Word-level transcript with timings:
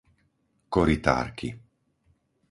Korytárky 0.69 1.49